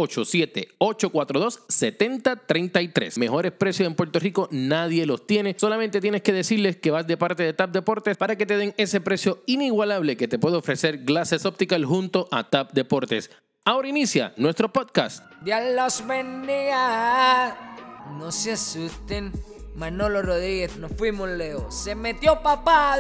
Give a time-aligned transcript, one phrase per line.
[0.79, 3.19] 787-842-7033.
[3.19, 5.55] Mejores precios en Puerto Rico nadie los tiene.
[5.59, 8.75] Solamente tienes que decirles que vas de parte de TAP Deportes para que te den
[8.77, 13.31] ese precio inigualable que te puede ofrecer Glasses Optical junto a TAP Deportes.
[13.65, 15.25] Ahora inicia nuestro podcast.
[18.19, 19.33] No se asusten.
[19.75, 21.71] Manolo Rodríguez, nos fuimos Leo.
[21.71, 22.97] Se metió papá.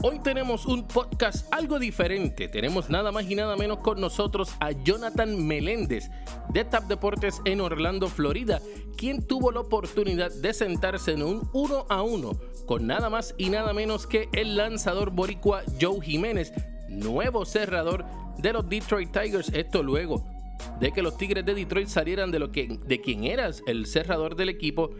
[0.00, 2.46] Hoy tenemos un podcast algo diferente.
[2.46, 6.08] Tenemos nada más y nada menos con nosotros a Jonathan Meléndez
[6.50, 8.60] de TAP Deportes en Orlando, Florida,
[8.96, 13.50] quien tuvo la oportunidad de sentarse en un uno a uno con nada más y
[13.50, 16.52] nada menos que el lanzador boricua Joe Jiménez,
[16.88, 18.04] nuevo cerrador
[18.38, 19.48] de los Detroit Tigers.
[19.52, 20.24] Esto luego
[20.78, 24.36] de que los Tigres de Detroit salieran de lo que de quien eras el cerrador
[24.36, 24.90] del equipo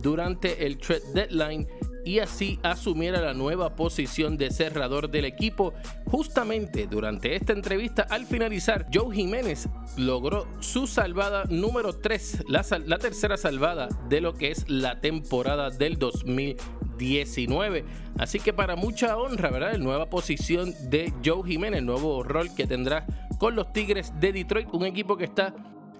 [0.00, 1.68] durante el trade deadline
[2.08, 5.74] y así asumiera la nueva posición de cerrador del equipo.
[6.06, 12.96] Justamente durante esta entrevista, al finalizar, Joe Jiménez logró su salvada número 3, la, la
[12.96, 17.84] tercera salvada de lo que es la temporada del 2019.
[18.18, 19.72] Así que para mucha honra, ¿verdad?
[19.72, 23.04] La nueva posición de Joe Jiménez, el nuevo rol que tendrá
[23.38, 25.54] con los Tigres de Detroit, un equipo que está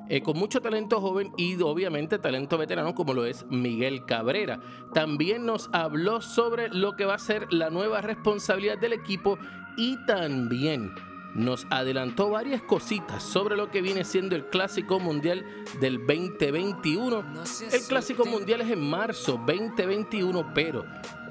[0.09, 4.61] eh, con mucho talento joven y obviamente talento veterano como lo es Miguel Cabrera.
[4.95, 9.39] También nos habló sobre lo que va a ser la nueva responsabilidad del equipo
[9.77, 10.95] y también
[11.34, 15.45] nos adelantó varias cositas sobre lo que viene siendo el Clásico Mundial
[15.81, 17.25] del 2021.
[17.70, 20.84] El Clásico Mundial es en marzo 2021, pero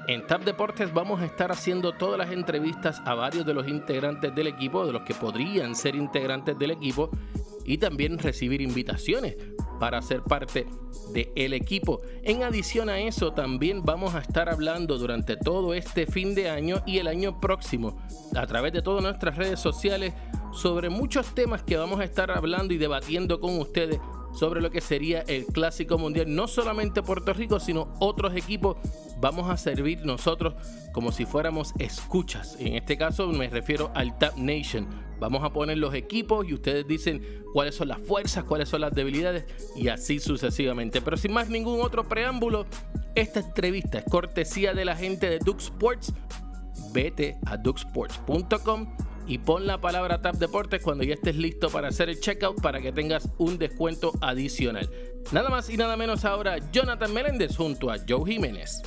[0.06, 4.34] en TAP Deportes vamos a estar haciendo todas las entrevistas a varios de los integrantes
[4.34, 7.10] del equipo, de los que podrían ser integrantes del equipo,
[7.68, 9.36] y también recibir invitaciones
[9.78, 10.66] para ser parte
[11.12, 12.00] del equipo.
[12.22, 16.82] En adición a eso, también vamos a estar hablando durante todo este fin de año
[16.86, 18.00] y el año próximo
[18.34, 20.14] a través de todas nuestras redes sociales
[20.52, 24.00] sobre muchos temas que vamos a estar hablando y debatiendo con ustedes
[24.32, 28.76] sobre lo que sería el Clásico Mundial, no solamente Puerto Rico, sino otros equipos.
[29.20, 30.54] Vamos a servir nosotros
[30.92, 32.56] como si fuéramos escuchas.
[32.60, 34.86] En este caso me refiero al Tap Nation.
[35.18, 38.94] Vamos a poner los equipos y ustedes dicen cuáles son las fuerzas, cuáles son las
[38.94, 41.00] debilidades y así sucesivamente.
[41.00, 42.66] Pero sin más ningún otro preámbulo,
[43.16, 46.12] esta entrevista es cortesía de la gente de Duke Sports.
[46.92, 48.86] Vete a dukesports.com
[49.26, 52.80] y pon la palabra Tap Deportes cuando ya estés listo para hacer el checkout para
[52.80, 54.88] que tengas un descuento adicional.
[55.32, 58.82] Nada más y nada menos ahora Jonathan Meléndez junto a Joe Jiménez.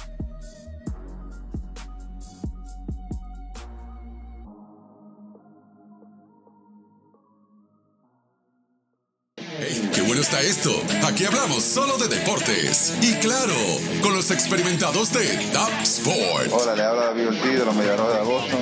[10.22, 10.72] Está esto.
[11.04, 12.94] Aquí hablamos solo de deportes.
[13.02, 13.56] Y claro,
[14.02, 16.52] con los experimentados de Top Sport.
[16.52, 18.60] Hola, le habla David Ortiz de los Mediarrojas de Boston.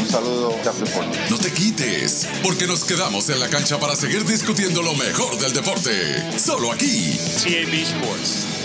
[0.00, 1.30] Un saludo, Sport.
[1.30, 5.52] No te quites, porque nos quedamos en la cancha para seguir discutiendo lo mejor del
[5.52, 6.38] deporte.
[6.38, 7.18] Solo aquí.
[7.42, 8.59] CAB Sports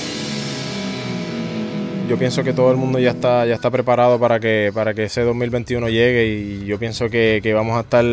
[2.08, 5.06] yo pienso que todo el mundo ya está, ya está preparado para que, para que
[5.06, 8.06] ese 2021 llegue y yo pienso que, vamos a estar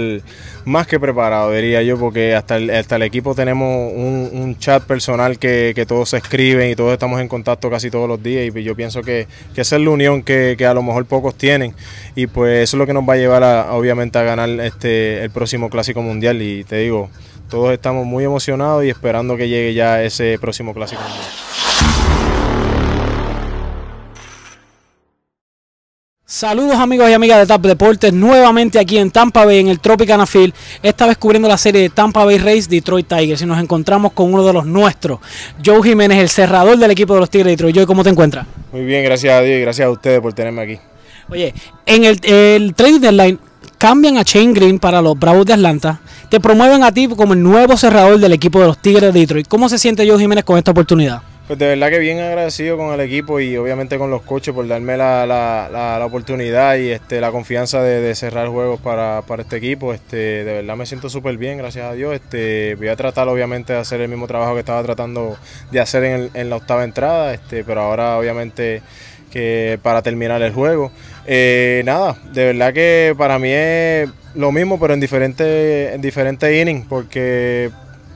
[0.64, 5.38] más que preparados, diría yo, porque hasta el, hasta el equipo tenemos un, chat personal
[5.38, 8.74] que, todos se escriben y todos estamos en contacto casi todos los días y yo
[8.74, 9.26] pienso que,
[9.56, 11.74] esa es la unión que, a lo mejor pocos tienen
[12.14, 15.24] y pues eso es lo que nos va a llevar a, obviamente a ganar este
[15.24, 17.10] el próximo Clásico Mundial y te digo,
[17.50, 21.61] todos estamos muy emocionados y esperando que llegue ya ese próximo Clásico Mundial.
[26.34, 30.24] Saludos amigos y amigas de TAP Deportes, nuevamente aquí en Tampa Bay en el Tropicana
[30.24, 34.12] Field, esta vez cubriendo la serie de Tampa Bay Race Detroit Tigers y nos encontramos
[34.12, 35.20] con uno de los nuestros,
[35.62, 37.76] Joe Jiménez, el cerrador del equipo de los Tigres de Detroit.
[37.76, 38.46] Joe, ¿cómo te encuentras?
[38.72, 40.78] Muy bien, gracias a Dios y gracias a ustedes por tenerme aquí.
[41.28, 41.52] Oye,
[41.84, 43.38] en el, el trading deadline
[43.76, 47.42] cambian a Shane Green para los Bravos de Atlanta, te promueven a ti como el
[47.42, 49.46] nuevo cerrador del equipo de los Tigres de Detroit.
[49.48, 51.20] ¿Cómo se siente Joe Jiménez con esta oportunidad?
[51.46, 54.66] Pues de verdad que bien agradecido con el equipo y obviamente con los coches por
[54.68, 59.92] darme la, la, la, oportunidad y este, la confianza de, cerrar juegos para, este equipo.
[59.92, 62.14] Este, de verdad me siento súper bien, gracias a Dios.
[62.14, 65.36] Este, voy a tratar obviamente de hacer el mismo trabajo que estaba tratando
[65.72, 68.80] de hacer en, en la octava entrada, este, pero ahora obviamente
[69.32, 70.92] que para terminar el juego.
[71.26, 76.54] Eh, nada, de verdad que para mí es lo mismo, pero en diferentes en diferentes
[76.54, 77.70] innings, porque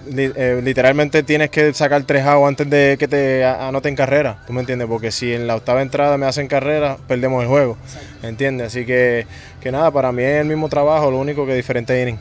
[0.08, 4.60] eh, literalmente tienes que sacar tres outs antes de que te anoten carrera, ¿tú me
[4.60, 4.88] entiendes?
[4.88, 7.76] Porque si en la octava entrada me hacen carrera, perdemos el juego,
[8.22, 8.68] ¿entiendes?
[8.68, 9.26] Así que,
[9.60, 12.18] que nada, para mí es el mismo trabajo, lo único que diferente inning.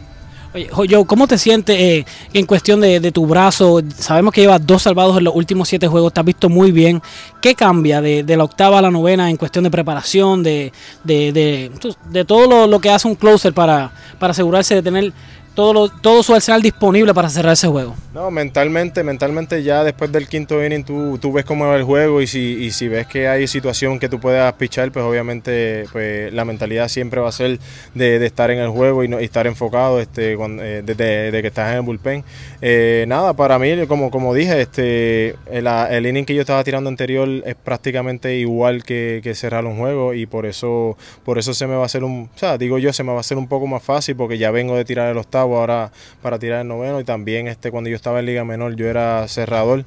[0.55, 3.81] Oye, Joe, ¿cómo te sientes eh, en cuestión de, tu brazo?
[3.97, 7.01] Sabemos que llevas dos salvados en los últimos siete juegos, te has visto muy bien.
[7.41, 10.71] ¿Qué cambia de, la octava a la novena en cuestión de preparación, de,
[11.03, 11.69] de,
[12.09, 15.11] de todo lo, lo, que hace un closer para, para asegurarse de tener
[15.55, 17.95] todo, todo su arsenal disponible para cerrar ese juego.
[18.13, 22.21] No, mentalmente, mentalmente ya después del quinto inning tú, tú ves cómo va el juego
[22.21, 26.31] y si, y si ves que hay situación que tú puedas pichar, pues obviamente pues,
[26.33, 27.59] la mentalidad siempre va a ser
[27.93, 31.77] de, estar en el juego y, no, estar enfocado este, eh, desde, que estás en
[31.77, 32.23] el bullpen.
[32.61, 36.89] Eh, nada, para mí, como, como dije, este, el, el, inning que yo estaba tirando
[36.89, 41.65] anterior es prácticamente igual que, que cerrar un juego y por eso, por eso se
[41.67, 43.47] me va a hacer un, o sea, digo yo, se me va a hacer un
[43.47, 46.99] poco más fácil porque ya vengo de tirar el octavo ahora para tirar el noveno
[46.99, 49.85] y también este cuando yo estaba en Liga Menor yo era cerrador.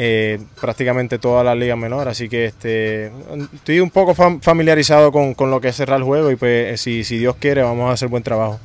[0.00, 3.10] Eh, prácticamente toda la liga menor, así que este
[3.52, 7.18] estoy un poco familiarizado con, lo que es cerrar el juego y pues si, si
[7.18, 8.60] Dios quiere vamos a hacer buen trabajo.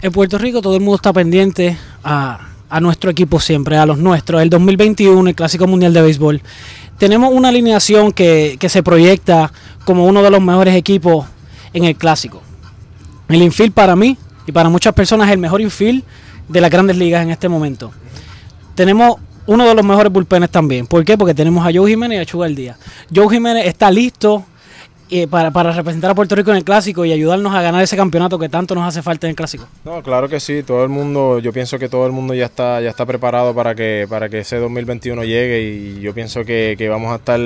[0.00, 2.38] En Puerto Rico todo el mundo está pendiente a,
[2.80, 4.40] nuestro equipo siempre, a los nuestros.
[4.40, 6.40] El 2021, el Clásico Mundial de Béisbol.
[6.98, 9.52] Tenemos una alineación que, que se proyecta
[9.84, 11.26] como uno de los mejores equipos
[11.72, 12.42] en el Clásico.
[13.28, 14.16] El infield para mí
[14.46, 16.02] y para muchas personas el mejor infield
[16.48, 17.92] de las grandes ligas en este momento.
[18.74, 19.16] Tenemos
[19.46, 20.86] uno de los mejores bullpenes también.
[20.86, 21.16] ¿Por qué?
[21.16, 22.78] Porque tenemos a Joe Jiménez y a Chugal Díaz.
[23.14, 24.44] Joe Jiménez está listo
[25.08, 27.96] eh, para, para, representar a Puerto Rico en el clásico y ayudarnos a ganar ese
[27.96, 29.68] campeonato que tanto nos hace falta en el clásico.
[29.84, 32.80] No, claro que sí, todo el mundo, yo pienso que todo el mundo ya está,
[32.80, 36.88] ya está preparado para que, para que ese 2021 llegue y yo pienso que, que
[36.88, 37.38] vamos a estar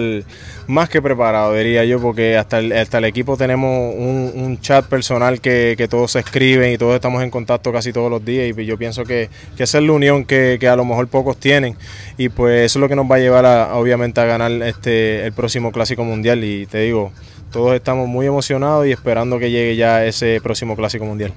[0.68, 4.86] más que preparados, diría yo, porque hasta el, hasta el equipo tenemos un, un chat
[4.86, 8.56] personal que, que, todos se escriben y todos estamos en contacto casi todos los días
[8.56, 11.36] y yo pienso que, que esa es la unión que, que, a lo mejor pocos
[11.36, 11.76] tienen
[12.16, 15.26] y pues eso es lo que nos va a llevar a, obviamente a ganar este
[15.26, 17.12] el próximo clásico mundial y te digo,
[17.50, 21.32] todos estamos muy emocionados y esperando que llegue ya ese próximo Clásico Mundial.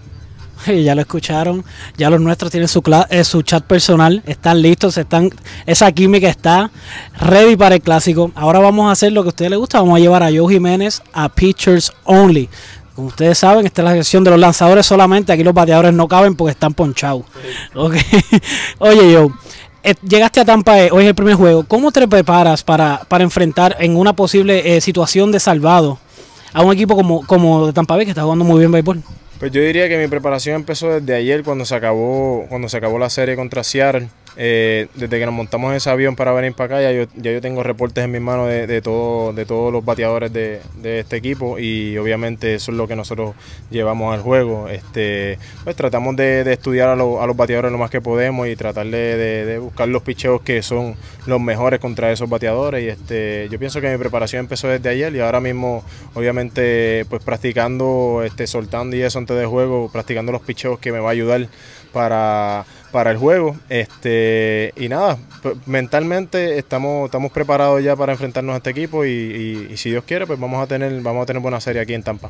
[0.83, 1.63] Ya lo escucharon,
[1.97, 5.29] ya los nuestros tienen su, eh, su chat personal, están listos, están,
[5.65, 6.71] esa química está
[7.19, 8.31] ready para el clásico.
[8.35, 10.53] Ahora vamos a hacer lo que a ustedes les gusta, vamos a llevar a Joe
[10.53, 12.49] Jiménez a Pitchers Only.
[12.95, 16.07] Como ustedes saben, esta es la sección de los lanzadores solamente, aquí los bateadores no
[16.07, 17.23] caben porque están ponchados.
[17.75, 19.29] Oye Joe,
[19.83, 23.23] eh, llegaste a Tampa, eh, hoy es el primer juego, ¿cómo te preparas para, para
[23.23, 25.99] enfrentar en una posible situación de salvado
[26.53, 29.01] a un equipo como, como de Tampa Bay que está jugando muy bien béisbol?
[29.39, 32.97] Pues yo diría que mi preparación empezó desde ayer cuando se acabó, cuando se acabó
[32.99, 34.07] la serie contra Seattle.
[34.35, 37.31] Eh, desde que nos montamos en ese avión para venir para acá, ya yo, ya
[37.31, 41.59] yo tengo reportes en mis manos de, todo, de todos los bateadores de, este equipo
[41.59, 43.35] y obviamente eso es lo que nosotros
[43.69, 44.69] llevamos al juego.
[44.69, 49.59] Este, pues tratamos de, estudiar a, los bateadores lo más que podemos y tratar de,
[49.61, 50.95] buscar los picheos que son
[51.25, 52.83] los mejores contra esos bateadores.
[52.83, 55.83] Y este, yo pienso que mi preparación empezó desde ayer y ahora mismo,
[56.15, 60.99] obviamente, pues practicando, este, soltando y eso antes de juego, practicando los picheos que me
[60.99, 61.47] va a ayudar
[61.93, 63.57] para para el juego.
[63.67, 65.17] Este, y nada,
[65.65, 70.39] mentalmente estamos, estamos preparados ya para enfrentarnos a este equipo y, si Dios quiere, pues
[70.39, 72.29] vamos a tener, vamos a tener buena serie aquí en Tampa.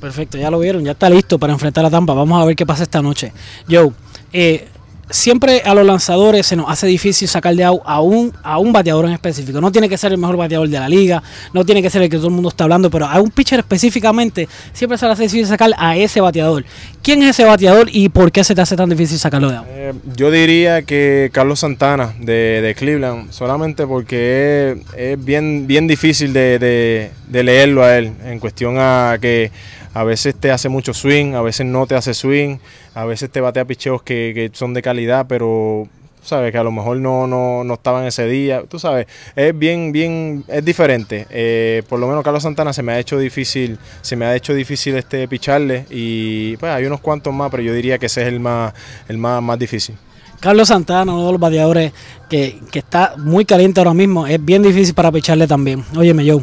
[0.00, 2.14] Perfecto, ya lo vieron, ya está listo para enfrentar a Tampa.
[2.14, 3.32] Vamos a ver qué pasa esta noche.
[3.68, 3.92] Joe,
[4.32, 4.66] eh,
[5.10, 8.72] siempre a los lanzadores se nos hace difícil sacar de out a un, a un
[8.72, 9.60] bateador en específico.
[9.60, 11.22] No tiene que ser el mejor bateador de la liga,
[11.52, 13.60] no tiene que ser el que todo el mundo está hablando, pero a un pitcher
[13.60, 16.64] específicamente siempre se le hace difícil sacar a ese bateador.
[17.02, 19.66] ¿Quién es ese bateador y por qué se te hace tan difícil sacarlo de out?
[19.68, 27.10] Eh, yo diría que Carlos Santana de, Cleveland, solamente porque es, bien, bien difícil de,
[27.28, 29.50] de leerlo a él en cuestión a que
[29.94, 32.58] a veces te hace mucho swing, a veces no te hace swing,
[32.94, 35.88] a veces te batea picheos que, que son de calidad, pero
[36.22, 39.90] sabes que a lo mejor no, no, no estaban ese día, tú sabes, es bien,
[39.92, 41.26] bien, es diferente.
[41.30, 44.54] Eh, por lo menos Carlos Santana se me ha hecho difícil, se me ha hecho
[44.54, 48.28] difícil este picharle y pues hay unos cuantos más, pero yo diría que ese es
[48.28, 48.72] el más,
[49.08, 49.96] el más, más difícil.
[50.38, 51.92] Carlos Santana, uno de los bateadores
[52.30, 55.84] que, que está muy caliente ahora mismo, es bien difícil para picharle también.
[55.96, 56.42] Óyeme, Joe,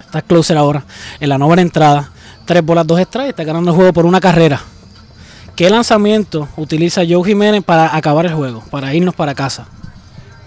[0.00, 0.84] estás closer ahora,
[1.20, 2.10] en la novena entrada
[2.50, 4.60] tres bolas, dos extras y está ganando el juego por una carrera.
[5.54, 9.68] ¿Qué lanzamiento utiliza Joe Jiménez para acabar el juego, para irnos para casa?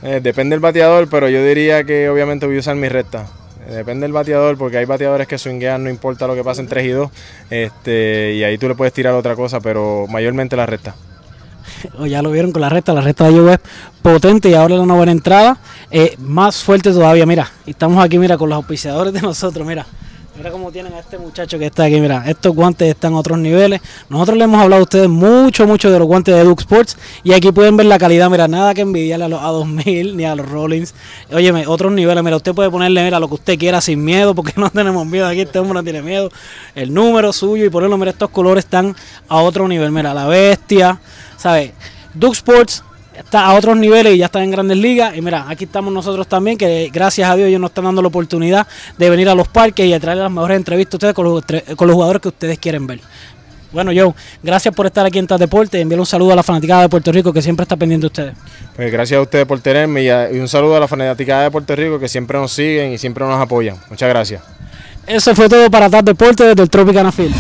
[0.02, 3.28] Eh, depende del bateador, pero yo diría que obviamente voy a usar mi recta.
[3.70, 6.68] Eh, depende del bateador, porque hay bateadores que swinguean, no importa lo que pase en
[6.68, 7.10] 3 y 2,
[7.50, 10.96] este, y ahí tú le puedes tirar otra cosa, pero mayormente la recta.
[12.00, 13.60] O ya lo vieron con la recta, la recta de Joe es
[14.02, 15.58] potente y ahora la una buena entrada,
[15.90, 19.86] eh, más fuerte todavía, mira, estamos aquí, mira, con los auspiciadores de nosotros, mira,
[20.36, 22.02] Mira cómo tienen a este muchacho que está aquí.
[22.02, 23.82] Mira, estos guantes están a otros niveles.
[24.10, 26.98] Nosotros le hemos hablado a ustedes mucho, mucho de los guantes de Duke Sports.
[27.24, 28.32] Y aquí pueden ver la calidad.
[28.32, 30.96] Mira, nada que envidiarle a los A2000 ni a los Rollins.
[31.32, 32.24] Óyeme, otros niveles.
[32.24, 35.28] Mira, usted puede ponerle, mira, lo que usted quiera sin miedo, porque no tenemos miedo.
[35.28, 36.32] Aquí este hombre no tiene miedo.
[36.74, 38.96] El número suyo y ponerlo, mira, estos colores están
[39.28, 39.92] a otro nivel.
[39.92, 41.00] Mira, la bestia,
[41.38, 41.74] ¿sabes?
[42.16, 42.84] Duke Sports
[43.18, 45.16] está a otros niveles y ya está en grandes ligas.
[45.16, 48.08] Y mira, aquí estamos nosotros también, que gracias a Dios ellos nos están dando la
[48.08, 48.68] oportunidad
[48.98, 51.44] de venir a los parques y de traer las mejores entrevistas a ustedes con los,
[51.76, 53.00] con los jugadores que ustedes quieren ver.
[53.72, 55.82] Bueno, Joe, gracias por estar aquí en TAS Deporte.
[55.82, 58.34] Enviar un saludo a la fanaticada de Puerto Rico que siempre está pendiente de ustedes.
[58.76, 61.52] Pues gracias a ustedes por tenerme y, a- y un saludo a la fanaticada de
[61.52, 63.78] Puerto Rico que siempre nos siguen y siempre nos apoyan.
[63.90, 64.44] Muchas gracias.
[65.08, 67.34] Eso fue todo para TAS Deporte desde el Tropicana Field.